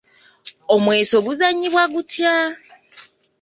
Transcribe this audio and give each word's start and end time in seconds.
Omweso 0.75 1.17
guzannyibwa 1.25 1.83
gutya? 1.93 2.33